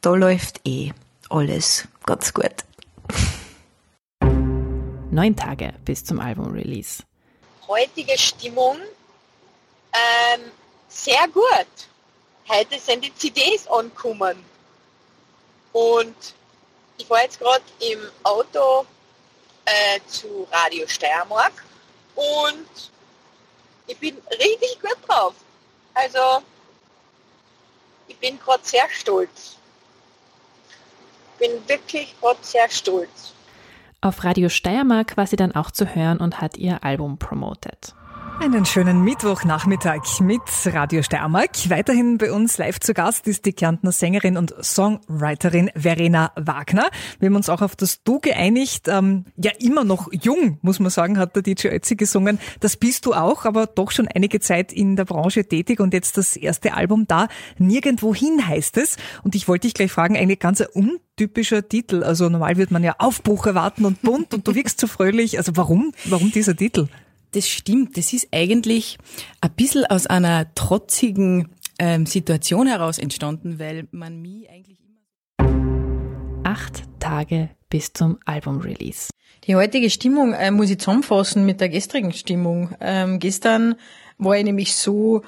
[0.00, 0.92] da läuft eh
[1.30, 2.54] alles ganz gut.
[5.10, 7.04] Neun Tage bis zum Album-Release.
[7.68, 8.78] Heutige Stimmung
[9.92, 10.40] ähm,
[10.88, 11.66] sehr gut.
[12.48, 14.36] Heute sind die CDs angekommen.
[15.72, 16.14] Und
[16.98, 18.86] ich war jetzt gerade im Auto
[19.64, 21.64] äh, zu Radio Steiermark
[22.14, 22.90] und
[23.86, 25.34] ich bin richtig gut drauf.
[25.94, 26.42] Also
[28.08, 29.56] ich bin gerade sehr stolz.
[31.38, 33.32] Bin wirklich gerade sehr stolz.
[34.00, 37.94] Auf Radio Steiermark war sie dann auch zu hören und hat ihr Album promotet.
[38.40, 41.70] Einen schönen Mittwochnachmittag mit Radio Steiermark.
[41.70, 46.90] Weiterhin bei uns live zu Gast ist die Kärntner Sängerin und Songwriterin Verena Wagner.
[47.20, 48.88] Wir haben uns auch auf das Du geeinigt.
[48.88, 52.38] Ähm, ja, immer noch jung, muss man sagen, hat der DJ Ötzi gesungen.
[52.60, 56.18] Das bist du auch, aber doch schon einige Zeit in der Branche tätig und jetzt
[56.18, 57.28] das erste Album da.
[57.58, 58.96] Nirgendwohin heißt es.
[59.22, 62.02] Und ich wollte dich gleich fragen, eigentlich ganz untypischer Titel.
[62.02, 65.38] Also normal wird man ja Aufbruch erwarten und bunt und du wirkst so fröhlich.
[65.38, 66.88] Also warum, warum dieser Titel?
[67.34, 67.96] Das stimmt.
[67.96, 68.96] Das ist eigentlich
[69.40, 71.48] ein bisschen aus einer trotzigen
[71.80, 76.42] ähm, Situation heraus entstanden, weil man mich eigentlich immer.
[76.44, 79.10] Acht Tage bis zum Album-Release.
[79.44, 82.76] Die heutige Stimmung äh, muss ich zusammenfassen mit der gestrigen Stimmung.
[82.80, 83.74] Ähm, gestern
[84.16, 85.22] war ich nämlich so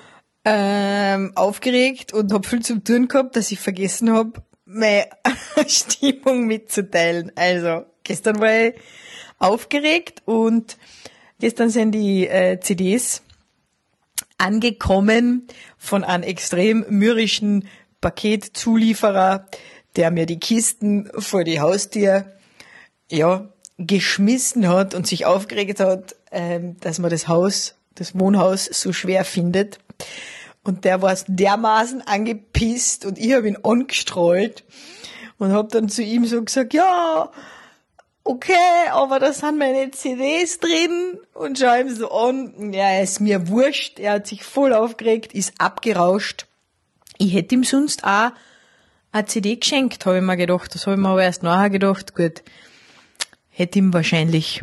[0.45, 5.09] ähm, aufgeregt und habe viel zu tun gehabt, dass ich vergessen habe, meine
[5.67, 7.33] Stimmung mitzuteilen.
[7.35, 8.75] Also gestern war ich
[9.41, 10.77] aufgeregt und
[11.39, 13.23] Gestern sind die äh, CDs
[14.39, 15.47] angekommen
[15.77, 17.69] von einem extrem mürrischen
[18.01, 19.47] Paketzulieferer,
[19.97, 22.33] der mir die Kisten vor die Haustür
[23.11, 28.93] ja, geschmissen hat und sich aufgeregt hat, ähm, dass man das Haus, das Wohnhaus so
[28.93, 29.79] schwer findet.
[30.63, 34.65] Und der war dermaßen angepisst und ich habe ihn angestrahlt
[35.39, 37.31] und habe dann zu ihm so gesagt, ja,
[38.27, 43.49] okay, aber da sind meine CDs drin und schau ihm so an, ja, ist mir
[43.49, 46.47] wurscht, er hat sich voll aufgeregt, ist abgerauscht.
[47.19, 48.33] Ich hätte ihm sonst auch
[49.13, 50.75] eine CD geschenkt, habe ich mir gedacht.
[50.75, 52.43] Das habe ich mir aber erst nachher gedacht, gut,
[53.51, 54.63] hätte ihm wahrscheinlich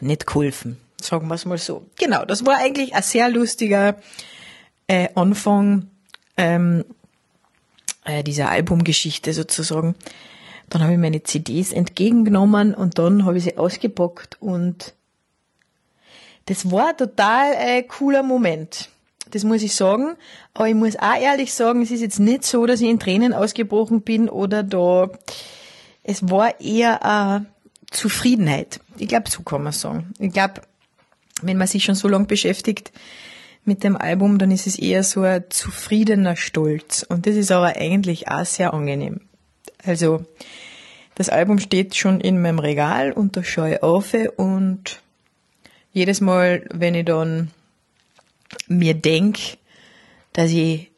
[0.00, 0.78] nicht geholfen.
[1.00, 1.86] Sagen wir es mal so.
[1.96, 3.96] Genau, das war eigentlich ein sehr lustiger
[4.86, 5.88] äh, Anfang
[6.36, 6.84] ähm,
[8.04, 9.94] äh, dieser Albumgeschichte sozusagen.
[10.70, 14.94] Dann habe ich meine CDs entgegengenommen und dann habe ich sie ausgepackt und
[16.46, 18.88] das war total ein cooler Moment.
[19.30, 20.16] Das muss ich sagen.
[20.54, 23.34] Aber ich muss auch ehrlich sagen, es ist jetzt nicht so, dass ich in Tränen
[23.34, 25.10] ausgebrochen bin oder da,
[26.02, 27.46] es war eher eine
[27.90, 28.80] Zufriedenheit.
[28.96, 30.12] Ich glaube, so kann man sagen.
[30.18, 30.62] Ich glaube,
[31.42, 32.92] wenn man sich schon so lange beschäftigt
[33.64, 37.02] mit dem Album, dann ist es eher so ein zufriedener Stolz.
[37.02, 39.27] Und das ist aber eigentlich auch sehr angenehm.
[39.84, 40.24] Also,
[41.14, 45.00] das Album steht schon in meinem Regal und da schaue ich auf und
[45.92, 47.50] jedes Mal, wenn ich dann
[48.66, 49.38] mir denk,
[50.32, 50.90] dass ich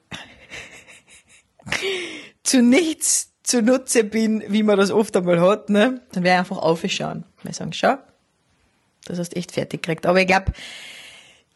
[2.43, 6.59] zu nichts zunutze bin, wie man das oft einmal hat, ne, dann werde ich einfach
[6.59, 7.25] aufschauen.
[7.43, 7.97] Mal sagen, schau,
[9.07, 10.07] das hast echt fertig gekriegt.
[10.07, 10.53] Aber ich glaube,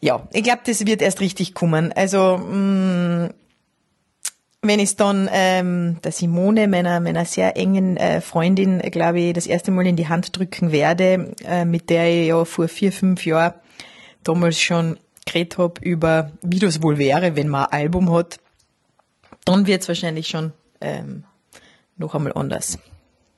[0.01, 1.93] ja, ich glaube, das wird erst richtig kommen.
[1.93, 3.33] Also, mh, mm,
[4.67, 9.47] wenn ich dann ähm, der Simone, meiner, meiner sehr engen äh, Freundin, glaube ich, das
[9.47, 13.25] erste Mal in die Hand drücken werde, äh, mit der ich ja vor vier, fünf
[13.25, 13.53] Jahren
[14.23, 18.39] damals schon geredet habe über, wie das wohl wäre, wenn man ein Album hat,
[19.45, 21.23] dann wird es wahrscheinlich schon ähm,
[21.97, 22.77] noch einmal anders.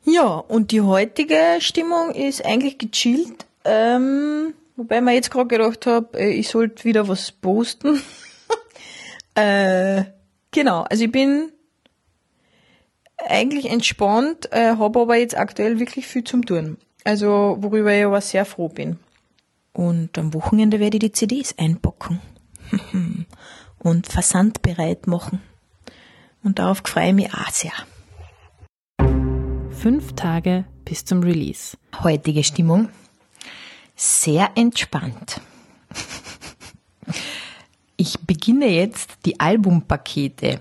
[0.04, 6.18] Ja, und die heutige Stimmung ist eigentlich gechillt, ähm, wobei mir jetzt gerade gedacht habe,
[6.18, 8.02] äh, ich sollte wieder was posten.
[9.36, 10.06] äh,
[10.58, 11.52] Genau, also ich bin
[13.28, 16.78] eigentlich entspannt, äh, habe aber jetzt aktuell wirklich viel zum tun.
[17.04, 18.98] Also worüber ich aber sehr froh bin.
[19.72, 22.20] Und am Wochenende werde ich die CDs einpacken
[23.78, 25.44] und versandbereit machen.
[26.44, 27.74] Und darauf freue ich mich auch sehr.
[29.70, 31.78] Fünf Tage bis zum Release.
[32.02, 32.90] Heutige Stimmung
[33.96, 35.40] sehr entspannt.
[37.98, 40.60] Ich beginne jetzt die Albumpakete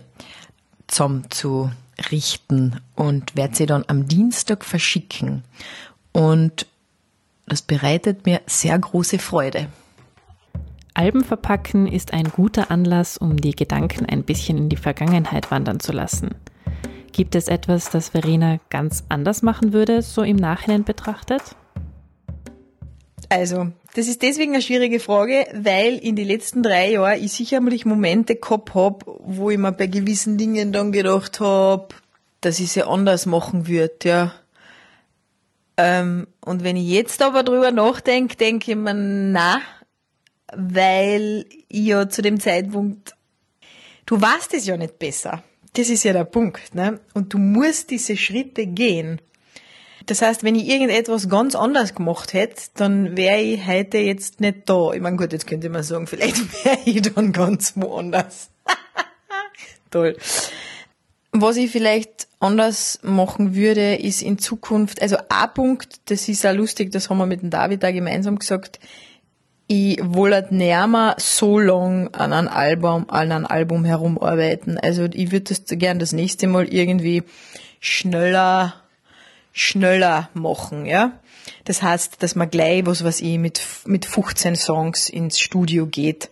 [0.87, 1.71] zusammen zu
[2.11, 5.45] richten und werde sie dann am Dienstag verschicken.
[6.13, 6.67] Und
[7.47, 9.69] das bereitet mir sehr große Freude.
[10.95, 15.79] Alben verpacken ist ein guter Anlass, um die Gedanken ein bisschen in die Vergangenheit wandern
[15.79, 16.35] zu lassen.
[17.13, 21.43] Gibt es etwas, das Verena ganz anders machen würde, so im Nachhinein betrachtet?
[23.29, 27.87] Also, das ist deswegen eine schwierige Frage, weil in den letzten drei Jahren ich sicherlich
[27.87, 31.95] Momente gehabt hab, wo ich mir bei gewissen Dingen dann gedacht hab,
[32.43, 34.35] dass ich sie anders machen würde, ja.
[35.79, 39.63] Ähm, und wenn ich jetzt aber drüber nachdenke, denke ich mir, na,
[40.55, 43.17] weil ich ja zu dem Zeitpunkt,
[44.05, 45.43] du weißt es ja nicht besser.
[45.73, 47.01] Das ist ja der Punkt, ne?
[47.15, 49.23] Und du musst diese Schritte gehen.
[50.07, 54.59] Das heißt, wenn ich irgendetwas ganz anders gemacht hätte, dann wäre ich heute jetzt nicht
[54.67, 54.93] da.
[54.93, 58.51] Ich meine, gut, jetzt könnte man sagen, vielleicht wäre ich dann ganz woanders.
[59.91, 60.17] Toll.
[61.33, 66.55] Was ich vielleicht anders machen würde, ist in Zukunft, also ein Punkt, das ist auch
[66.55, 68.79] lustig, das haben wir mit dem David da gemeinsam gesagt,
[69.67, 74.79] ich wollte nicht mehr so lang an einem Album, an einem Album herumarbeiten.
[74.79, 77.25] Also ich würde das gern das nächste Mal irgendwie
[77.81, 78.86] schneller
[79.57, 81.13] schneller machen, ja.
[81.65, 86.29] Das heißt, dass man gleich, was weiß ich, mit, mit 15 Songs ins Studio geht.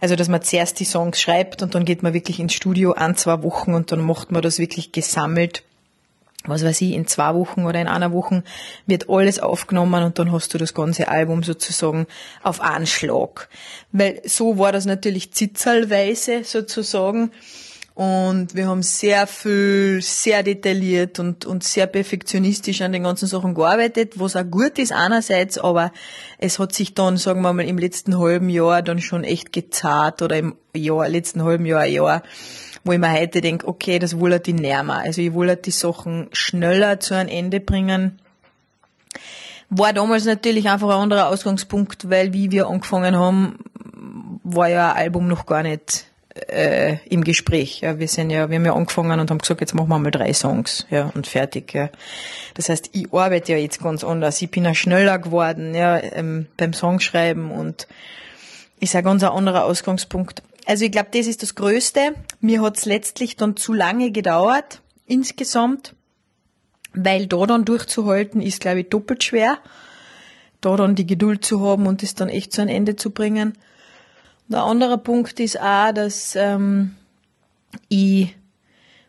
[0.00, 3.16] Also, dass man zuerst die Songs schreibt und dann geht man wirklich ins Studio an
[3.16, 5.62] zwei Wochen und dann macht man das wirklich gesammelt.
[6.44, 8.42] Was weiß ich, in zwei Wochen oder in einer Woche
[8.86, 12.06] wird alles aufgenommen und dann hast du das ganze Album sozusagen
[12.42, 13.48] auf Anschlag.
[13.92, 17.30] Weil so war das natürlich zitzelweise sozusagen.
[18.00, 23.52] Und wir haben sehr viel, sehr detailliert und, und sehr perfektionistisch an den ganzen Sachen
[23.52, 25.92] gearbeitet, was auch gut ist einerseits, aber
[26.38, 30.22] es hat sich dann, sagen wir mal, im letzten halben Jahr dann schon echt gezahlt
[30.22, 32.22] oder im Jahr, letzten halben Jahr, Jahr,
[32.84, 34.82] wo ich mir heute denke, okay, das wollte ich näher.
[34.88, 38.18] Also ich wollte die Sachen schneller zu einem Ende bringen.
[39.68, 43.58] War damals natürlich einfach ein anderer Ausgangspunkt, weil wie wir angefangen haben,
[44.42, 46.09] war ja ein Album noch gar nicht
[46.48, 47.80] äh, im Gespräch.
[47.80, 50.10] Ja, wir sind ja, wir haben ja angefangen und haben gesagt, jetzt machen wir mal
[50.10, 51.74] drei Songs, ja, und fertig.
[51.74, 51.90] Ja.
[52.54, 54.40] Das heißt, ich arbeite ja jetzt ganz anders.
[54.42, 57.86] Ich bin ja schneller geworden, ja, ähm, beim Songschreiben und
[58.78, 60.42] ist ein ganz anderer Ausgangspunkt.
[60.66, 62.14] Also ich glaube, das ist das Größte.
[62.40, 65.94] Mir hat's letztlich dann zu lange gedauert, insgesamt,
[66.94, 69.58] weil da dann durchzuhalten ist, glaube ich, doppelt schwer.
[70.60, 73.54] Da dann die Geduld zu haben und es dann echt zu einem Ende zu bringen.
[74.50, 76.96] Der andere Punkt ist auch, dass ähm,
[77.88, 78.34] ich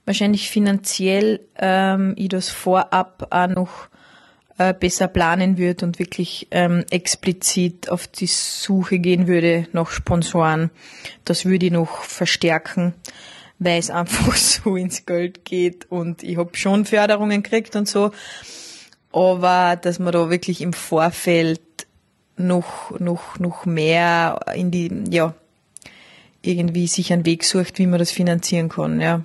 [0.06, 3.88] wahrscheinlich finanziell ähm, ich das vorab auch noch
[4.60, 10.70] äh, besser planen würde und wirklich ähm, explizit auf die Suche gehen würde nach Sponsoren.
[11.26, 12.94] Das würde ich noch verstärken,
[13.58, 18.12] weil es einfach so ins Geld geht und ich habe schon Förderungen gekriegt und so,
[19.12, 21.62] aber dass man da wirklich im Vorfeld
[22.38, 25.34] noch, noch, noch mehr in die, ja,
[26.42, 29.24] irgendwie sich einen Weg sucht, wie man das finanzieren kann, ja.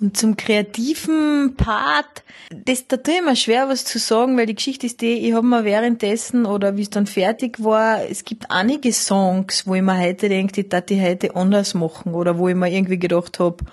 [0.00, 4.86] Und zum kreativen Part, das da tut mir schwer was zu sagen, weil die Geschichte
[4.86, 8.92] ist die, ich habe mir währenddessen oder wie es dann fertig war, es gibt einige
[8.92, 12.54] Songs, wo ich mir heute denke, ich darf die heute anders machen oder wo ich
[12.54, 13.64] mir irgendwie gedacht habe,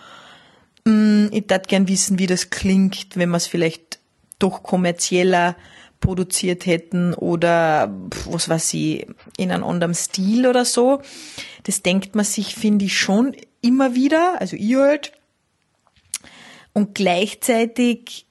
[0.86, 4.00] mm, ich darf gern wissen, wie das klingt, wenn man es vielleicht
[4.40, 5.56] doch kommerzieller
[6.06, 7.91] produziert hätten oder
[8.30, 11.02] was weiß ich, in einem anderen Stil oder so.
[11.63, 15.13] Das denkt man sich, finde ich, schon immer wieder, also ich halt.
[16.74, 18.28] Und gleichzeitig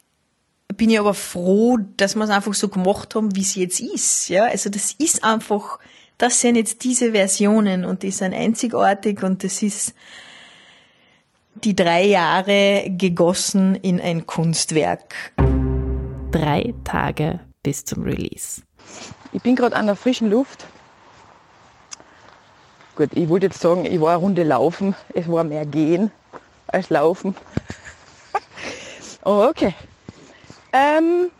[0.77, 4.29] bin ich aber froh, dass wir es einfach so gemacht haben, wie es jetzt ist.
[4.29, 5.79] Ja, also das ist einfach,
[6.19, 9.95] das sind jetzt diese Versionen und die sind einzigartig und das ist
[11.55, 15.33] die drei Jahre gegossen in ein Kunstwerk.
[16.31, 18.63] Drei Tage bis zum Release.
[19.33, 20.65] Ich bin gerade an der frischen Luft.
[22.95, 24.95] Gut, ich wollte jetzt sagen, ich war eine Runde laufen.
[25.13, 26.13] Es war mehr gehen
[26.69, 27.35] als laufen.
[29.25, 29.75] oh, okay.
[30.73, 31.31] Ähm,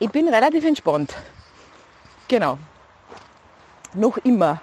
[0.00, 1.14] ich bin relativ entspannt.
[2.26, 2.58] Genau.
[3.94, 4.60] Noch immer.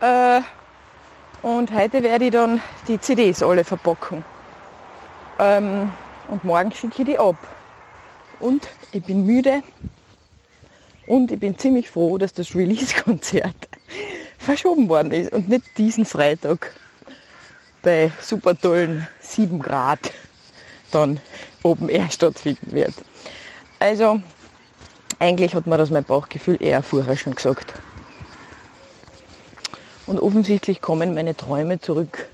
[0.00, 0.42] Äh,
[1.40, 4.24] und heute werde ich dann die CDs alle verpacken.
[5.38, 5.92] Ähm,
[6.28, 7.36] und morgen schicke ich die ab.
[8.42, 9.62] Und ich bin müde.
[11.06, 13.54] Und ich bin ziemlich froh, dass das Release-Konzert
[14.38, 16.72] verschoben worden ist und nicht diesen Freitag
[17.82, 20.00] bei super tollen 7 Grad
[20.90, 21.20] dann
[21.62, 22.94] oben eher stattfinden wird.
[23.78, 24.20] Also
[25.20, 27.72] eigentlich hat mir das mein Bauchgefühl eher vorher schon gesagt.
[30.06, 32.26] Und offensichtlich kommen meine Träume zurück.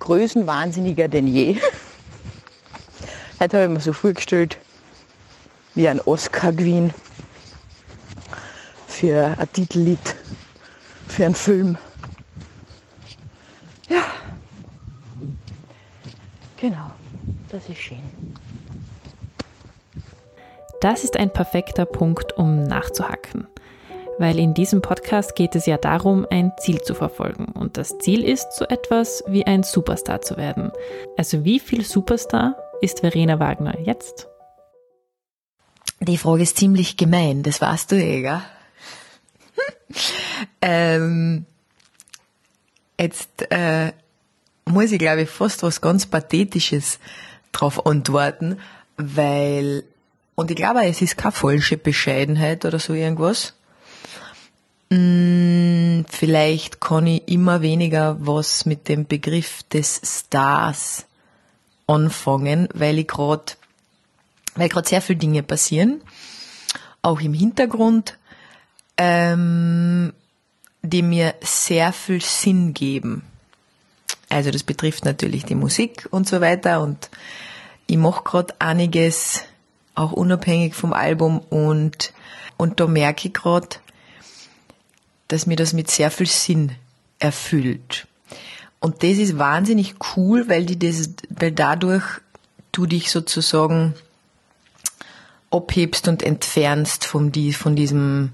[0.00, 1.56] Größenwahnsinniger denn je.
[3.40, 4.58] Heute habe ich mir so vorgestellt,
[5.76, 6.92] wie ein Oscar gewinnen
[8.88, 10.16] für ein Titellied,
[11.06, 11.78] für einen Film.
[13.88, 14.02] Ja,
[16.56, 16.90] genau,
[17.50, 18.02] das ist schön.
[20.80, 23.46] Das ist ein perfekter Punkt, um nachzuhacken.
[24.18, 27.46] Weil in diesem Podcast geht es ja darum, ein Ziel zu verfolgen.
[27.52, 30.72] Und das Ziel ist so etwas wie ein Superstar zu werden.
[31.18, 34.28] Also wie viel Superstar ist Verena Wagner jetzt?
[36.06, 38.42] Die Frage ist ziemlich gemein, das weißt du eh, gell?
[40.62, 41.46] ähm,
[43.00, 43.92] jetzt äh,
[44.66, 47.00] muss ich, glaube ich, fast was ganz Pathetisches
[47.50, 48.60] drauf antworten,
[48.96, 49.82] weil,
[50.36, 53.54] und ich glaube, es ist keine falsche Bescheidenheit oder so irgendwas.
[54.92, 61.06] Hm, vielleicht kann ich immer weniger was mit dem Begriff des Stars
[61.88, 63.54] anfangen, weil ich gerade
[64.56, 66.00] weil gerade sehr viele Dinge passieren,
[67.02, 68.18] auch im Hintergrund,
[68.96, 70.12] ähm,
[70.82, 73.22] die mir sehr viel Sinn geben.
[74.28, 77.10] Also das betrifft natürlich die Musik und so weiter und
[77.86, 79.42] ich mache gerade einiges,
[79.94, 82.12] auch unabhängig vom Album und,
[82.56, 83.76] und da merke ich gerade,
[85.28, 86.72] dass mir das mit sehr viel Sinn
[87.18, 88.06] erfüllt.
[88.80, 92.04] Und das ist wahnsinnig cool, weil die das, weil dadurch
[92.72, 93.94] du dich sozusagen
[95.50, 98.32] abhebst und entfernst von, die, von diesem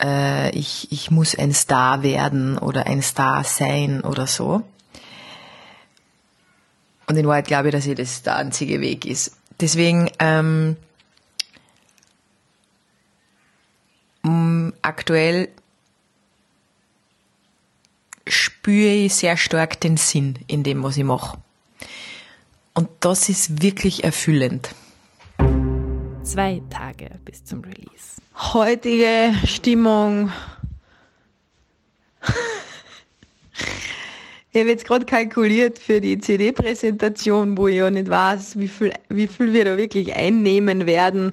[0.00, 4.62] äh, ich, ich muss ein Star werden oder ein Star sein oder so.
[7.06, 9.36] Und in Wahrheit glaube ich, dass das der einzige Weg ist.
[9.60, 10.76] Deswegen ähm,
[14.82, 15.48] aktuell
[18.26, 21.38] spüre ich sehr stark den Sinn in dem, was ich mache.
[22.74, 24.70] Und das ist wirklich erfüllend
[26.30, 28.22] zwei Tage bis zum Release.
[28.36, 30.30] Heutige Stimmung.
[34.52, 38.92] Ich habe jetzt gerade kalkuliert für die CD-Präsentation, wo ich ja nicht weiß, wie viel,
[39.08, 41.30] wie viel wir da wirklich einnehmen werden.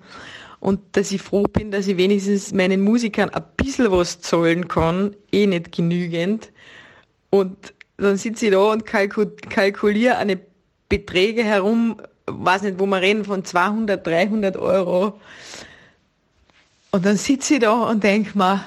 [0.60, 5.16] Und dass ich froh bin, dass ich wenigstens meinen Musikern ein bisschen was zahlen kann,
[5.32, 6.52] eh nicht genügend.
[7.32, 10.40] Und dann sitze ich da und kalkuliere eine
[10.88, 15.20] Beträge herum, weiß nicht, wo wir reden von 200, 300 Euro.
[16.92, 18.64] Und dann sitze ich da und denke mir,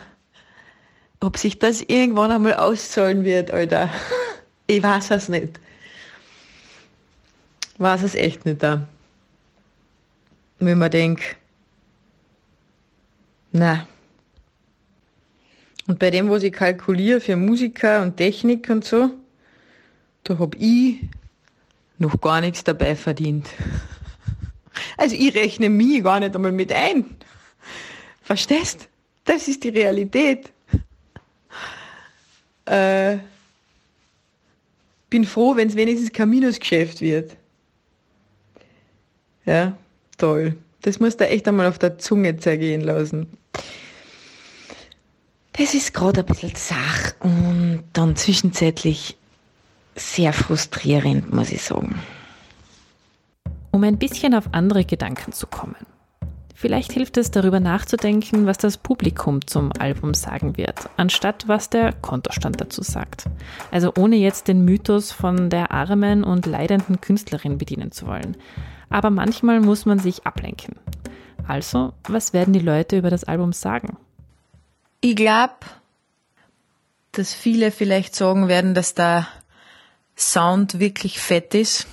[1.20, 3.90] ob sich das irgendwann einmal auszahlen wird, Alter.
[4.66, 5.58] Ich weiß es nicht.
[7.74, 8.86] Ich weiß es echt nicht da.
[10.60, 11.24] Wenn man denkt,
[13.50, 13.88] na.
[15.88, 19.10] Und bei dem, was ich kalkuliere für Musiker und Technik und so,
[20.22, 21.00] da hab ich
[22.00, 23.48] noch gar nichts dabei verdient.
[24.96, 27.04] Also ich rechne mich gar nicht einmal mit ein.
[28.22, 28.88] Verstehst?
[29.24, 30.50] Das ist die Realität.
[32.64, 33.18] Äh,
[35.10, 37.36] bin froh, wenn es wenigstens kein Minusgeschäft wird.
[39.44, 39.76] Ja,
[40.16, 40.56] toll.
[40.82, 43.26] Das musst du echt einmal auf der Zunge zergehen lassen.
[45.52, 49.16] Das ist gerade ein bisschen zach und dann zwischenzeitlich
[50.00, 52.00] sehr frustrierend, muss ich sagen.
[53.70, 55.76] Um ein bisschen auf andere Gedanken zu kommen.
[56.54, 61.94] Vielleicht hilft es darüber nachzudenken, was das Publikum zum Album sagen wird, anstatt was der
[61.94, 63.24] Kontostand dazu sagt.
[63.70, 68.36] Also ohne jetzt den Mythos von der armen und leidenden Künstlerin bedienen zu wollen.
[68.90, 70.76] Aber manchmal muss man sich ablenken.
[71.48, 73.96] Also, was werden die Leute über das Album sagen?
[75.00, 75.54] Ich glaube,
[77.12, 79.26] dass viele vielleicht sagen werden, dass der
[80.20, 81.86] Sound wirklich fett ist.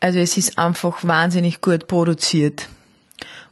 [0.00, 2.68] Also es ist einfach wahnsinnig gut produziert.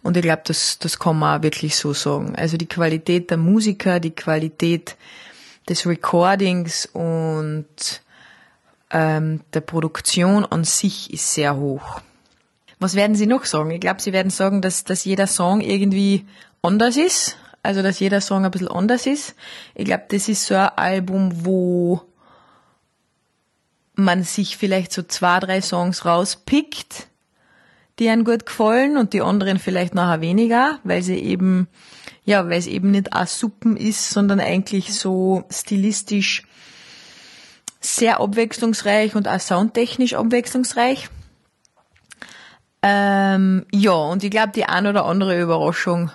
[0.02, 2.34] Und ich glaube, das, das kann man auch wirklich so sagen.
[2.36, 4.96] Also die Qualität der Musiker, die Qualität
[5.68, 7.66] des Recordings und
[8.90, 12.00] ähm, der Produktion an sich ist sehr hoch.
[12.78, 13.70] Was werden Sie noch sagen?
[13.70, 16.24] Ich glaube, Sie werden sagen, dass, dass jeder Song irgendwie
[16.62, 17.36] anders ist.
[17.62, 19.34] Also, dass jeder Song ein bisschen anders ist.
[19.74, 22.00] Ich glaube, das ist so ein Album, wo
[23.94, 27.10] man sich vielleicht so zwei, drei Songs rauspickt
[28.00, 31.68] die einen gut gefallen und die anderen vielleicht nachher weniger, weil sie eben,
[32.24, 36.44] ja, weil es eben nicht auch Suppen ist, sondern eigentlich so stilistisch
[37.78, 41.10] sehr abwechslungsreich und auch soundtechnisch abwechslungsreich.
[42.82, 46.10] Ähm, ja, und ich glaube, die ein oder andere Überraschung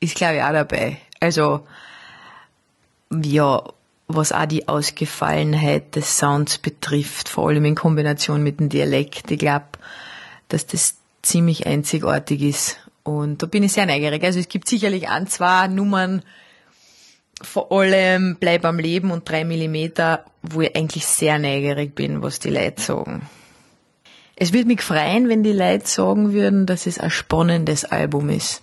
[0.00, 0.98] ist, glaube ich, auch dabei.
[1.20, 1.66] Also,
[3.12, 3.62] ja,
[4.08, 9.30] was auch die Ausgefallenheit des Sounds betrifft, vor allem in Kombination mit dem Dialekt.
[9.30, 9.66] Ich glaube,
[10.48, 12.78] dass das ziemlich einzigartig ist.
[13.02, 14.24] Und da bin ich sehr neugierig.
[14.24, 16.22] Also es gibt sicherlich ein, zwei Nummern,
[17.40, 22.40] vor allem Bleib am Leben und drei Millimeter, wo ich eigentlich sehr neugierig bin, was
[22.40, 23.28] die Leute sagen.
[24.36, 28.62] Es würde mich freuen, wenn die Leute sagen würden, dass es ein spannendes Album ist.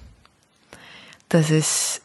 [1.30, 2.02] Dass es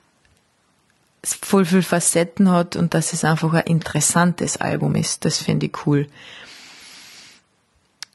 [1.24, 5.24] voll viel Facetten hat und dass es einfach ein interessantes Album ist.
[5.24, 6.06] Das finde ich cool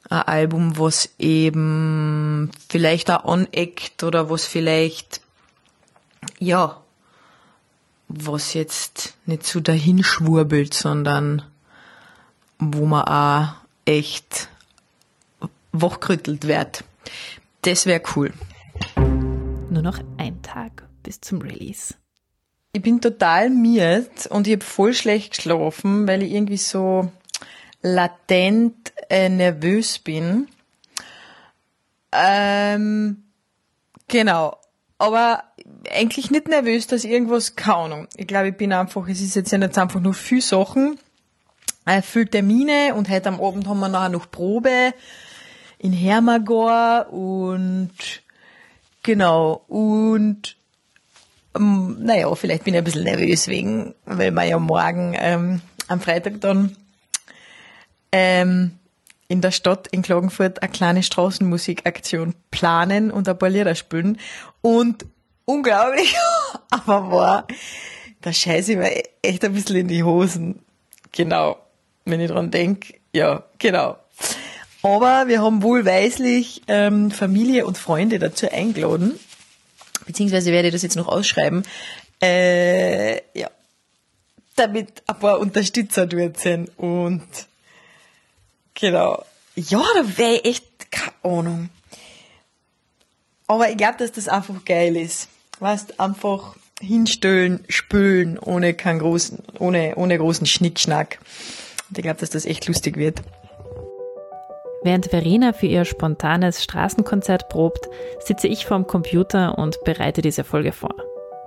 [0.09, 5.21] ein Album, was eben vielleicht auch aneckt oder was vielleicht,
[6.39, 6.81] ja,
[8.07, 11.41] was jetzt nicht so dahinschwurbelt, sondern
[12.59, 14.49] wo man auch echt
[15.71, 16.83] wachgerüttelt wird.
[17.63, 18.31] Das wäre cool.
[19.69, 21.95] Nur noch ein Tag bis zum Release.
[22.75, 27.09] Ich bin total miert und ich habe voll schlecht geschlafen, weil ich irgendwie so
[27.81, 30.49] latent äh, nervös bin.
[32.11, 33.23] Ähm,
[34.09, 34.57] genau.
[34.97, 35.45] Aber
[35.89, 38.09] eigentlich nicht nervös, dass irgendwas, Ahnung.
[38.17, 40.99] Ich glaube, ich bin einfach, es ist jetzt ja nicht einfach nur viel Sachen,
[41.85, 44.93] äh, viel Termine und heute am Abend haben wir nachher noch Probe
[45.77, 47.93] in Hermagor und
[49.01, 50.54] genau, und
[51.55, 56.01] ähm, naja, vielleicht bin ich ein bisschen nervös wegen, weil wir ja morgen ähm, am
[56.01, 56.75] Freitag dann
[58.11, 58.71] ähm,
[59.27, 64.19] in der Stadt in Klagenfurt eine kleine Straßenmusikaktion planen und ein paar Lieder spielen.
[64.61, 65.05] Und
[65.45, 66.15] unglaublich,
[66.69, 67.47] aber war,
[68.21, 70.59] da scheiße ich mir echt ein bisschen in die Hosen.
[71.11, 71.57] Genau.
[72.05, 73.97] Wenn ich dran denk, ja, genau.
[74.83, 79.19] Aber wir haben wohlweislich ähm, Familie und Freunde dazu eingeladen.
[80.05, 81.63] Beziehungsweise werde ich das jetzt noch ausschreiben.
[82.21, 83.49] Äh, ja.
[84.55, 86.69] Damit ein paar Unterstützer dort sind.
[86.77, 87.23] Und
[88.75, 89.23] Genau.
[89.55, 91.69] Ja, da wäre ich echt keine Ahnung.
[93.47, 95.29] Aber ich glaube, dass das einfach geil ist.
[95.59, 101.19] Weißt, einfach hinstellen, spülen, ohne keinen großen, ohne, ohne großen Schnickschnack.
[101.89, 103.21] Und ich glaube, dass das echt lustig wird.
[104.85, 110.73] Während Verena für ihr spontanes Straßenkonzert probt, sitze ich vorm Computer und bereite diese Folge
[110.73, 110.93] vor.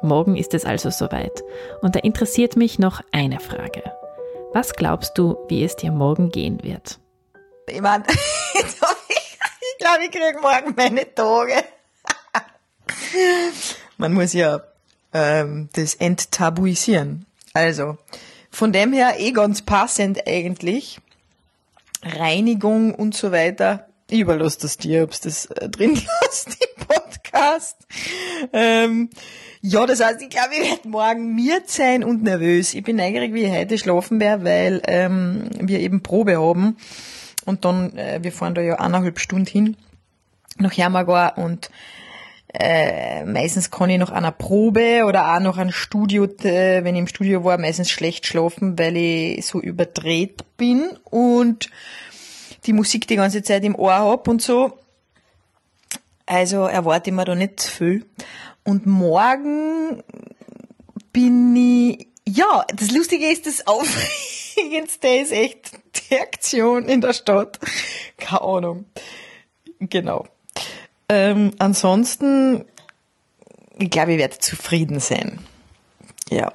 [0.02, 1.44] Morgen ist es also soweit.
[1.80, 3.84] Und da interessiert mich noch eine Frage.
[4.52, 6.98] Was glaubst du, wie es dir morgen gehen wird?
[7.68, 8.02] Ich meine,
[8.54, 8.78] ich
[9.78, 11.62] glaube, ich kriege morgen meine Tage.
[13.98, 14.62] Man muss ja
[15.14, 17.24] ähm, das enttabuisieren.
[17.54, 17.98] Also,
[18.50, 21.00] von dem her eh ganz passend eigentlich.
[22.02, 23.88] Reinigung und so weiter.
[24.10, 27.76] Ich überlasse das dir, ob das äh, drin lässt im Podcast.
[28.52, 29.10] Ähm,
[29.60, 32.74] ja, das heißt, ich glaube, ich werde morgen miert sein und nervös.
[32.74, 36.76] Ich bin neugierig, wie ich heute schlafen werde, weil ähm, wir eben Probe haben.
[37.44, 39.76] Und dann, äh, wir fahren da ja eineinhalb Stunden hin
[40.58, 41.70] nach Hermagor und
[42.54, 47.00] Äh, meistens kann ich nach einer Probe oder auch nach einem Studio, äh, wenn ich
[47.00, 51.68] im Studio war, meistens schlecht schlafen, weil ich so überdreht bin und
[52.64, 54.78] die Musik die ganze Zeit im Ohr hab und so.
[56.24, 58.06] Also erwarte ich mir da nicht zu viel.
[58.64, 60.02] Und morgen
[61.12, 65.72] bin ich, ja, das Lustige ist, das Aufregendste ist echt
[66.10, 67.58] die Aktion in der Stadt.
[68.16, 68.84] Keine Ahnung.
[69.80, 70.26] Genau.
[71.08, 72.64] Ähm, ansonsten,
[73.78, 75.38] ich glaube, ich werde zufrieden sein.
[76.30, 76.52] Ja.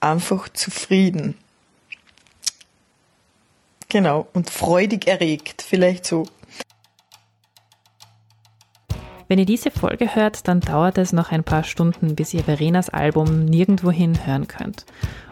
[0.00, 1.36] Einfach zufrieden.
[3.88, 4.26] Genau.
[4.32, 5.62] Und freudig erregt.
[5.62, 6.26] Vielleicht so.
[9.28, 12.88] Wenn ihr diese Folge hört, dann dauert es noch ein paar Stunden, bis ihr Verenas
[12.88, 14.86] Album nirgendwohin hören könnt.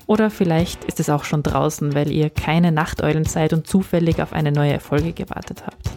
[0.07, 4.33] Oder vielleicht ist es auch schon draußen, weil ihr keine Nachteulen seid und zufällig auf
[4.33, 5.91] eine neue Folge gewartet habt.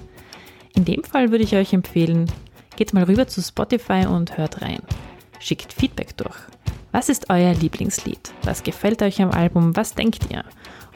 [0.76, 2.32] In dem Fall würde ich euch empfehlen,
[2.76, 4.82] geht mal rüber zu Spotify und hört rein.
[5.40, 6.36] Schickt Feedback durch.
[6.92, 8.34] Was ist euer Lieblingslied?
[8.44, 9.76] Was gefällt euch am Album?
[9.76, 10.44] Was denkt ihr?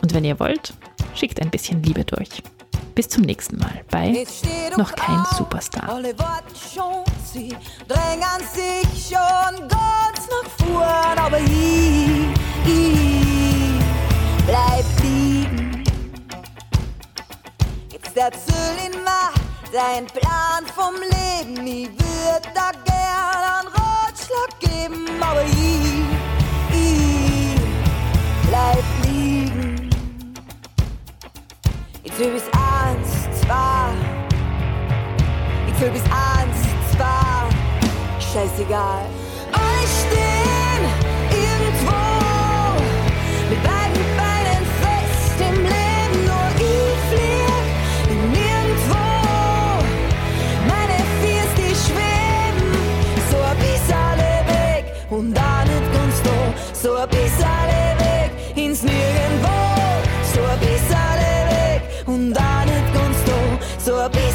[0.01, 0.73] Und wenn ihr wollt,
[1.13, 2.43] schickt ein bisschen Liebe durch.
[2.93, 4.25] Bis zum nächsten Mal bei
[4.77, 5.89] Noch kein Superstar.
[5.89, 7.03] Alle warten schon,
[7.33, 7.49] sie
[7.87, 12.27] drängen sich schon ganz nach vorn, aber ich,
[12.65, 15.83] ich bleib liegen.
[18.15, 18.15] Jetzt
[19.03, 19.44] mal
[19.75, 26.05] dein Plan vom Leben, ich würd da gern einen Ratschlag geben, aber ich,
[26.71, 27.59] ich
[28.47, 29.89] bleib liegen.
[32.03, 33.91] Ich zähl bis eins, zwei.
[35.67, 36.57] Ich zähl bis eins,
[36.95, 37.49] zwei.
[38.21, 39.24] Scheißegal.
[63.85, 64.34] So ein bisschen